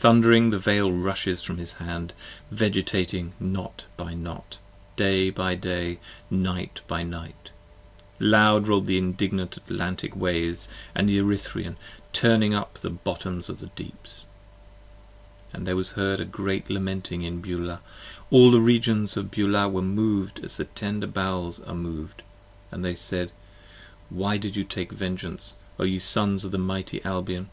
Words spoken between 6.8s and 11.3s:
by Night: loud roll the indignant Atlantic 63 Waves & the